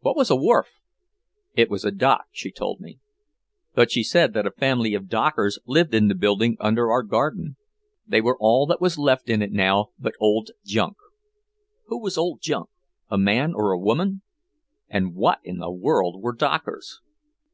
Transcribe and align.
What 0.00 0.16
was 0.16 0.28
a 0.28 0.36
"wharf?" 0.36 0.68
It 1.54 1.70
was 1.70 1.82
a 1.86 1.90
"dock," 1.90 2.26
she 2.30 2.52
told 2.52 2.78
me. 2.78 2.98
And 3.74 3.90
she 3.90 4.02
said 4.02 4.34
that 4.34 4.46
a 4.46 4.50
family 4.50 4.92
of 4.92 5.08
"dockers" 5.08 5.58
lived 5.64 5.94
in 5.94 6.08
the 6.08 6.14
building 6.14 6.58
under 6.60 6.90
our 6.90 7.02
garden. 7.02 7.56
They 8.06 8.20
were 8.20 8.36
all 8.38 8.66
that 8.66 8.82
was 8.82 8.98
left 8.98 9.30
in 9.30 9.40
it 9.40 9.50
now 9.50 9.92
but 9.98 10.12
"old 10.20 10.50
junk." 10.66 10.98
Who 11.86 11.98
was 11.98 12.18
Old 12.18 12.42
Junk, 12.42 12.68
a 13.08 13.16
man 13.16 13.54
or 13.54 13.72
a 13.72 13.78
woman? 13.80 14.20
And 14.90 15.14
what 15.14 15.38
in 15.42 15.56
the 15.56 15.70
world 15.70 16.20
were 16.20 16.34
Dockers? 16.34 17.00